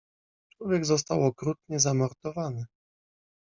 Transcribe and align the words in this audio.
"Człowiek 0.57 0.85
został 0.85 1.23
okrutnie 1.23 1.79
zamordowany." 1.79 2.65